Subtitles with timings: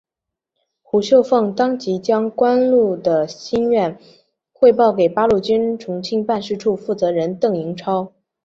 [0.81, 3.99] 胡绣凤当即将关露的心愿
[4.51, 8.11] 汇报给八路军重庆办事处负责人邓颖超。